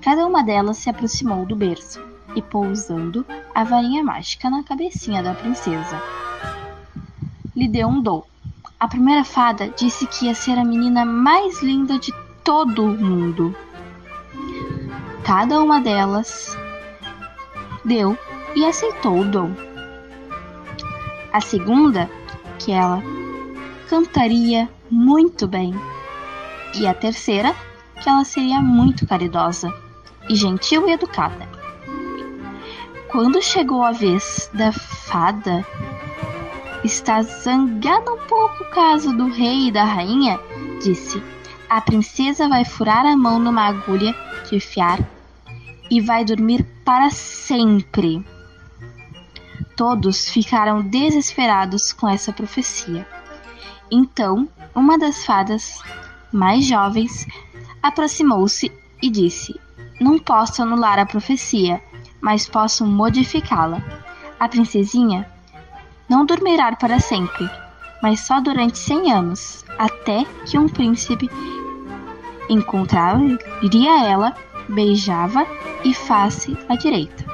Cada 0.00 0.26
uma 0.26 0.42
delas 0.42 0.78
se 0.78 0.88
aproximou 0.88 1.44
do 1.44 1.54
berço 1.54 2.07
e 2.34 2.42
pousando 2.42 3.24
a 3.54 3.64
varinha 3.64 4.02
mágica 4.02 4.50
na 4.50 4.62
cabecinha 4.62 5.22
da 5.22 5.34
princesa. 5.34 6.00
Lhe 7.56 7.68
deu 7.68 7.88
um 7.88 8.00
dom. 8.00 8.22
A 8.78 8.86
primeira 8.86 9.24
fada 9.24 9.68
disse 9.76 10.06
que 10.06 10.26
ia 10.26 10.34
ser 10.34 10.58
a 10.58 10.64
menina 10.64 11.04
mais 11.04 11.62
linda 11.62 11.98
de 11.98 12.12
todo 12.44 12.84
o 12.84 12.96
mundo. 12.96 13.54
Cada 15.24 15.60
uma 15.60 15.80
delas 15.80 16.56
deu 17.84 18.16
e 18.54 18.64
aceitou 18.64 19.20
o 19.20 19.24
dom. 19.24 19.50
A 21.32 21.40
segunda, 21.40 22.08
que 22.58 22.72
ela 22.72 23.02
cantaria 23.88 24.68
muito 24.90 25.46
bem. 25.46 25.74
E 26.74 26.86
a 26.86 26.94
terceira, 26.94 27.54
que 28.02 28.08
ela 28.08 28.24
seria 28.24 28.60
muito 28.60 29.06
caridosa 29.06 29.72
e 30.28 30.34
gentil 30.34 30.88
e 30.88 30.92
educada. 30.92 31.57
Quando 33.08 33.42
chegou 33.42 33.82
a 33.82 33.90
vez 33.90 34.50
da 34.52 34.70
fada 34.70 35.66
estar 36.84 37.22
zangada 37.22 38.12
um 38.12 38.18
pouco 38.26 38.64
o 38.64 38.70
caso 38.70 39.16
do 39.16 39.28
rei 39.28 39.68
e 39.68 39.72
da 39.72 39.82
rainha, 39.82 40.38
disse: 40.82 41.22
A 41.70 41.80
princesa 41.80 42.48
vai 42.48 42.66
furar 42.66 43.06
a 43.06 43.16
mão 43.16 43.38
numa 43.38 43.66
agulha 43.66 44.14
de 44.50 44.60
fiar 44.60 44.98
e 45.90 46.02
vai 46.02 46.22
dormir 46.22 46.64
para 46.84 47.08
sempre. 47.08 48.22
Todos 49.74 50.28
ficaram 50.28 50.82
desesperados 50.82 51.94
com 51.94 52.06
essa 52.06 52.30
profecia. 52.30 53.08
Então, 53.90 54.46
uma 54.74 54.98
das 54.98 55.24
fadas 55.24 55.80
mais 56.30 56.66
jovens 56.66 57.26
aproximou-se 57.82 58.70
e 59.02 59.08
disse: 59.08 59.58
Não 59.98 60.18
posso 60.18 60.62
anular 60.62 60.98
a 60.98 61.06
profecia, 61.06 61.82
mas 62.20 62.48
posso 62.48 62.86
modificá-la. 62.86 63.82
A 64.38 64.48
princesinha 64.48 65.28
não 66.08 66.24
dormirá 66.24 66.74
para 66.76 67.00
sempre, 67.00 67.48
mas 68.02 68.20
só 68.20 68.40
durante 68.40 68.78
cem 68.78 69.12
anos, 69.12 69.64
até 69.78 70.24
que 70.46 70.58
um 70.58 70.68
príncipe 70.68 71.30
encontraria 72.48 74.04
ela, 74.04 74.34
beijava 74.68 75.46
e 75.84 75.94
face 75.94 76.56
à 76.68 76.76
direita. 76.76 77.24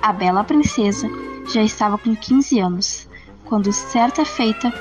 A 0.00 0.12
bela 0.12 0.44
princesa 0.44 1.08
já 1.46 1.62
estava 1.62 1.98
com 1.98 2.14
15 2.14 2.60
anos, 2.60 3.08
quando 3.44 3.72
certa 3.72 4.24
feita 4.24 4.72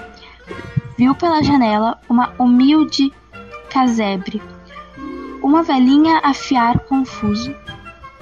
viu 0.98 1.16
pela 1.16 1.44
janela 1.44 2.00
uma 2.10 2.34
humilde 2.38 3.12
casebre, 3.70 4.42
uma 5.42 5.64
velhinha 5.64 6.20
afiar 6.24 6.80
confuso. 6.80 7.56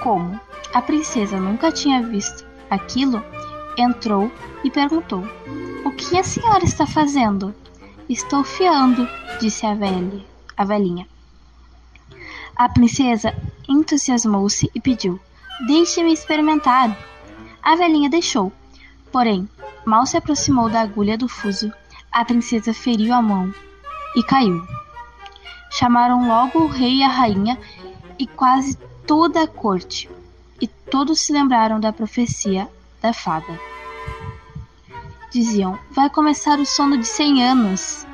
Como 0.02 0.40
a 0.74 0.82
princesa 0.82 1.40
nunca 1.40 1.72
tinha 1.72 2.02
visto 2.02 2.44
aquilo, 2.72 3.24
entrou 3.78 4.32
e 4.64 4.72
perguntou: 4.72 5.24
O 5.86 5.92
que 5.92 6.18
a 6.18 6.24
senhora 6.24 6.64
está 6.64 6.88
fazendo? 6.88 7.54
Estou 8.10 8.44
fiando, 8.44 9.08
disse 9.40 9.66
a 9.66 9.76
velha, 9.76 10.26
a 10.58 10.66
velhinha. 10.66 11.08
A 12.56 12.68
princesa 12.68 13.36
entusiasmou-se 13.70 14.72
e 14.74 14.82
pediu: 14.82 15.20
Deixe-me 15.68 16.12
experimentar. 16.12 16.98
A 17.62 17.76
velhinha 17.76 18.10
deixou. 18.10 18.52
Porém, 19.12 19.48
mal 19.86 20.08
se 20.08 20.18
aproximou 20.18 20.68
da 20.68 20.82
agulha 20.82 21.16
do 21.16 21.28
fuso, 21.28 21.72
a 22.12 22.26
princesa 22.26 22.74
feriu 22.74 23.14
a 23.14 23.22
mão 23.22 23.54
e 24.16 24.24
caiu. 24.24 24.66
Chamaram 25.70 26.28
logo 26.28 26.60
o 26.60 26.68
rei 26.68 26.98
e 26.98 27.04
a 27.04 27.08
rainha 27.08 27.58
e 28.18 28.26
quase 28.26 28.78
toda 29.12 29.44
a 29.44 29.48
corte, 29.48 30.10
e 30.62 30.66
todos 30.66 31.20
se 31.20 31.34
lembraram 31.34 31.82
da 31.82 31.92
profecia 31.92 32.70
da 33.02 33.12
fada. 33.12 33.60
Diziam: 35.30 35.78
Vai 35.92 36.10
começar 36.10 36.58
o 36.58 36.66
sono 36.66 36.98
de 36.98 37.06
cem 37.06 37.44
anos. 37.44 38.08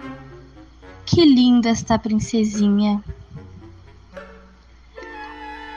Que 1.06 1.24
linda 1.24 1.70
esta 1.70 2.00
princesinha! 2.00 3.04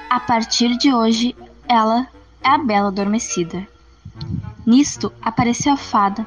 A 0.08 0.18
partir 0.20 0.78
de 0.78 0.90
hoje, 0.90 1.36
ela 1.68 2.08
é 2.42 2.48
a 2.48 2.56
Bela 2.56 2.88
Adormecida. 2.88 3.68
Nisto 4.64 5.12
apareceu 5.20 5.74
a 5.74 5.76
fada, 5.76 6.26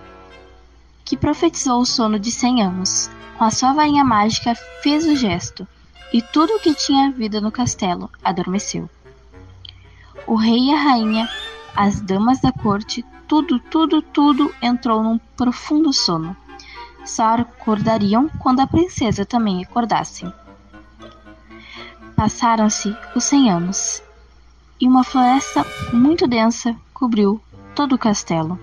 que 1.03 1.17
profetizou 1.17 1.81
o 1.81 1.85
sono 1.85 2.19
de 2.19 2.31
cem 2.31 2.61
anos. 2.61 3.09
Com 3.39 3.45
a 3.45 3.49
sua 3.49 3.73
varinha 3.73 4.03
mágica 4.03 4.53
fez 4.83 5.07
o 5.07 5.15
gesto, 5.15 5.67
e 6.13 6.21
tudo 6.21 6.53
o 6.53 6.59
que 6.59 6.75
tinha 6.75 7.11
vida 7.11 7.41
no 7.41 7.51
castelo 7.51 8.09
adormeceu. 8.23 8.87
O 10.27 10.35
rei 10.35 10.69
e 10.69 10.73
a 10.73 10.77
rainha, 10.77 11.27
as 11.75 11.99
damas 11.99 12.39
da 12.39 12.51
corte, 12.51 13.03
tudo, 13.27 13.59
tudo, 13.59 13.99
tudo 14.01 14.53
entrou 14.61 15.01
num 15.01 15.17
profundo 15.35 15.91
sono. 15.91 16.37
Só 17.03 17.33
acordariam 17.33 18.29
quando 18.39 18.59
a 18.59 18.67
princesa 18.67 19.25
também 19.25 19.63
acordasse. 19.63 20.31
Passaram-se 22.15 22.95
os 23.15 23.23
cem 23.23 23.49
anos 23.49 24.01
e 24.79 24.87
uma 24.87 25.03
floresta 25.03 25.65
muito 25.91 26.27
densa 26.27 26.75
cobriu 26.93 27.41
todo 27.73 27.95
o 27.95 27.97
castelo. 27.97 28.59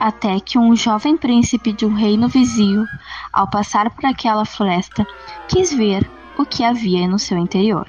Até 0.00 0.40
que 0.40 0.58
um 0.58 0.74
jovem 0.74 1.16
príncipe 1.16 1.72
de 1.72 1.86
um 1.86 1.94
reino 1.94 2.28
vizinho, 2.28 2.84
ao 3.32 3.48
passar 3.48 3.88
por 3.90 4.04
aquela 4.04 4.44
floresta, 4.44 5.06
quis 5.48 5.72
ver 5.72 6.10
o 6.38 6.44
que 6.44 6.64
havia 6.64 7.08
no 7.08 7.18
seu 7.18 7.38
interior. 7.38 7.86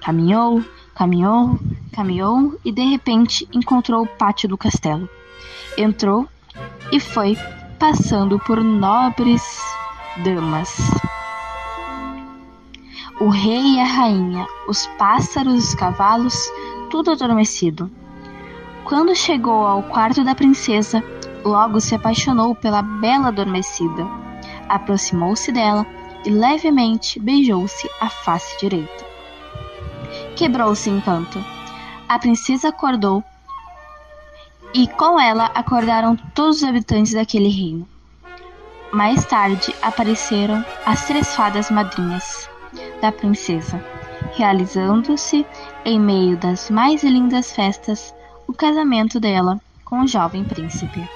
Caminhou, 0.00 0.62
caminhou, 0.94 1.58
caminhou 1.92 2.58
e 2.64 2.72
de 2.72 2.82
repente 2.82 3.48
encontrou 3.52 4.02
o 4.02 4.06
pátio 4.06 4.48
do 4.48 4.58
castelo. 4.58 5.08
Entrou 5.76 6.28
e 6.92 7.00
foi 7.00 7.36
passando 7.78 8.38
por 8.38 8.62
nobres 8.62 9.42
damas. 10.22 10.76
O 13.20 13.28
rei 13.28 13.74
e 13.74 13.80
a 13.80 13.84
rainha, 13.84 14.46
os 14.66 14.86
pássaros, 14.98 15.68
os 15.68 15.74
cavalos, 15.74 16.34
tudo 16.90 17.12
adormecido. 17.12 17.90
Quando 18.84 19.14
chegou 19.14 19.66
ao 19.66 19.82
quarto 19.84 20.24
da 20.24 20.34
princesa, 20.34 21.02
logo 21.44 21.80
se 21.80 21.94
apaixonou 21.94 22.54
pela 22.54 22.82
bela 22.82 23.28
adormecida. 23.28 24.06
Aproximou-se 24.68 25.50
dela 25.52 25.86
e 26.24 26.30
levemente 26.30 27.20
beijou-se 27.20 27.88
a 28.00 28.08
face 28.08 28.58
direita. 28.58 29.04
Quebrou-se 30.36 30.88
encanto. 30.88 31.42
A 32.08 32.18
princesa 32.18 32.68
acordou 32.68 33.22
e 34.72 34.86
com 34.88 35.20
ela 35.20 35.46
acordaram 35.54 36.16
todos 36.34 36.58
os 36.58 36.64
habitantes 36.64 37.12
daquele 37.12 37.48
reino. 37.48 37.88
Mais 38.92 39.24
tarde 39.24 39.74
apareceram 39.82 40.64
as 40.84 41.06
três 41.06 41.34
fadas 41.34 41.70
madrinhas 41.70 42.48
da 43.00 43.10
princesa 43.10 43.82
realizando-se 44.36 45.46
em 45.84 46.00
meio 46.00 46.36
das 46.36 46.70
mais 46.70 47.02
lindas 47.02 47.52
festas 47.52 48.14
o 48.46 48.52
casamento 48.52 49.20
dela 49.20 49.60
com 49.84 50.00
o 50.00 50.08
jovem 50.08 50.44
príncipe. 50.44 51.08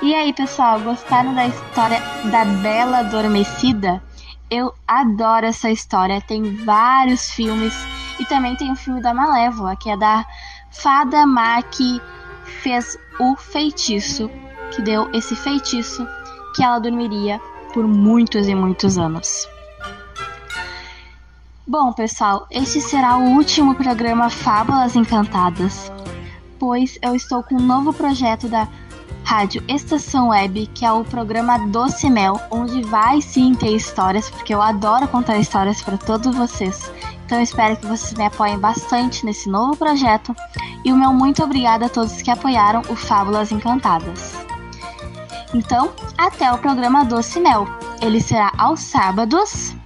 E 0.00 0.14
aí, 0.14 0.32
pessoal, 0.32 0.80
gostaram 0.80 1.34
da 1.34 1.46
história 1.46 2.00
da 2.30 2.44
Bela 2.44 2.98
Adormecida? 2.98 4.02
Eu 4.50 4.74
adoro 4.86 5.46
essa 5.46 5.70
história. 5.70 6.20
Tem 6.20 6.56
vários 6.64 7.30
filmes 7.30 7.74
e 8.18 8.24
também 8.24 8.56
tem 8.56 8.72
o 8.72 8.76
filme 8.76 9.00
da 9.00 9.12
Malévola, 9.12 9.76
que 9.76 9.90
é 9.90 9.96
da 9.96 10.24
fada 10.70 11.26
má 11.26 11.60
que 11.62 12.00
fez 12.62 12.98
o 13.18 13.36
feitiço, 13.36 14.30
que 14.74 14.82
deu 14.82 15.10
esse 15.12 15.36
feitiço 15.36 16.06
que 16.54 16.62
ela 16.62 16.78
dormiria 16.78 17.40
por 17.72 17.86
muitos 17.86 18.48
e 18.48 18.54
muitos 18.54 18.98
anos. 18.98 19.48
Bom, 21.66 21.92
pessoal, 21.92 22.46
este 22.50 22.80
será 22.80 23.18
o 23.18 23.34
último 23.34 23.74
programa 23.74 24.30
Fábulas 24.30 24.96
Encantadas, 24.96 25.92
pois 26.58 26.98
eu 27.02 27.14
estou 27.14 27.42
com 27.42 27.56
um 27.56 27.60
novo 27.60 27.92
projeto 27.92 28.48
da 28.48 28.66
Rádio 29.28 29.62
Estação 29.68 30.28
Web, 30.30 30.68
que 30.68 30.86
é 30.86 30.90
o 30.90 31.04
programa 31.04 31.58
Doce 31.58 32.08
Mel, 32.08 32.40
onde 32.50 32.80
vai 32.84 33.20
sim 33.20 33.54
ter 33.54 33.76
histórias, 33.76 34.30
porque 34.30 34.54
eu 34.54 34.62
adoro 34.62 35.06
contar 35.06 35.36
histórias 35.36 35.82
para 35.82 35.98
todos 35.98 36.34
vocês. 36.34 36.90
Então 37.26 37.38
espero 37.38 37.76
que 37.76 37.84
vocês 37.84 38.14
me 38.14 38.24
apoiem 38.24 38.58
bastante 38.58 39.26
nesse 39.26 39.50
novo 39.50 39.76
projeto 39.76 40.34
e 40.82 40.90
o 40.90 40.96
meu 40.96 41.12
muito 41.12 41.44
obrigada 41.44 41.84
a 41.84 41.88
todos 41.90 42.22
que 42.22 42.30
apoiaram 42.30 42.80
o 42.88 42.96
Fábulas 42.96 43.52
Encantadas. 43.52 44.32
Então, 45.52 45.92
até 46.16 46.50
o 46.50 46.56
programa 46.56 47.04
Doce 47.04 47.38
Mel. 47.38 47.68
Ele 48.00 48.22
será 48.22 48.50
aos 48.56 48.80
sábados 48.80 49.76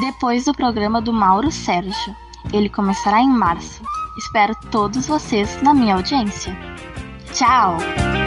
depois 0.00 0.46
do 0.46 0.54
programa 0.54 1.02
do 1.02 1.12
Mauro 1.12 1.50
Sérgio. 1.50 2.16
Ele 2.54 2.70
começará 2.70 3.20
em 3.20 3.28
março. 3.28 3.82
Espero 4.16 4.56
todos 4.70 5.08
vocês 5.08 5.60
na 5.60 5.74
minha 5.74 5.96
audiência. 5.96 6.73
Tchau! 7.34 8.23